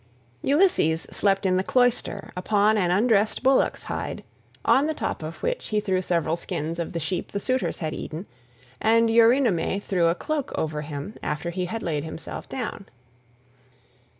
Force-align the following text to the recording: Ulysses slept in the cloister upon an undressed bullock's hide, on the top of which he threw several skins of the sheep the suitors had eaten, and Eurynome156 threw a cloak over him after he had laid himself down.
Ulysses 0.41 1.03
slept 1.11 1.45
in 1.45 1.57
the 1.57 1.63
cloister 1.63 2.31
upon 2.35 2.75
an 2.75 2.89
undressed 2.89 3.43
bullock's 3.43 3.83
hide, 3.83 4.23
on 4.65 4.87
the 4.87 4.95
top 4.95 5.21
of 5.21 5.43
which 5.43 5.67
he 5.67 5.79
threw 5.79 6.01
several 6.01 6.35
skins 6.35 6.79
of 6.79 6.93
the 6.93 6.99
sheep 6.99 7.33
the 7.33 7.39
suitors 7.39 7.77
had 7.77 7.93
eaten, 7.93 8.25
and 8.81 9.09
Eurynome156 9.09 9.83
threw 9.83 10.07
a 10.07 10.15
cloak 10.15 10.51
over 10.55 10.81
him 10.81 11.17
after 11.21 11.51
he 11.51 11.65
had 11.65 11.83
laid 11.83 12.03
himself 12.03 12.49
down. 12.49 12.87